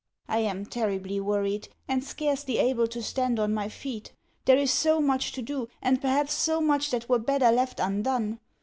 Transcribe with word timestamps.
I 0.27 0.39
am 0.39 0.65
terribly 0.65 1.19
worried, 1.19 1.69
and 1.87 2.03
scarcely 2.03 2.57
able 2.57 2.87
to 2.87 3.03
stand 3.03 3.37
on 3.39 3.53
my 3.53 3.69
feet. 3.69 4.13
There 4.45 4.57
is 4.57 4.71
so 4.71 4.99
much 4.99 5.31
to 5.33 5.43
do, 5.43 5.67
and, 5.79 6.01
perhaps, 6.01 6.33
so 6.33 6.59
much 6.59 6.89
that 6.89 7.07
were 7.07 7.19
better 7.19 7.51
left 7.51 7.79
undone! 7.79 8.39